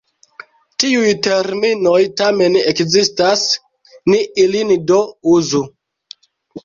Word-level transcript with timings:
Tiuj 0.83 1.11
terminoj 1.27 1.99
tamen 2.23 2.57
ekzistas, 2.71 3.45
ni 4.13 4.23
ilin 4.45 4.77
do 4.93 4.99
uzu. 5.35 5.63